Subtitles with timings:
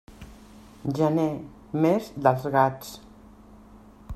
[0.99, 1.33] Gener,
[1.85, 2.95] mes dels gats.